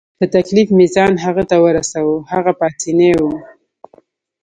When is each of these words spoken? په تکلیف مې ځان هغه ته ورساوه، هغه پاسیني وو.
په 0.17 0.25
تکلیف 0.35 0.67
مې 0.77 0.87
ځان 0.95 1.13
هغه 1.25 1.43
ته 1.49 1.55
ورساوه، 1.65 2.15
هغه 2.33 2.51
پاسیني 2.59 3.11
وو. 3.19 3.33